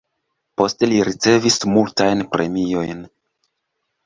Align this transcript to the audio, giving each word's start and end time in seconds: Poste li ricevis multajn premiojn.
Poste 0.61 0.89
li 0.89 1.01
ricevis 1.09 1.59
multajn 1.75 2.25
premiojn. 2.33 3.05